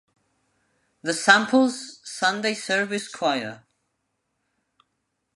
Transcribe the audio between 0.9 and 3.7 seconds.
The Samples "Sunday Service Choir"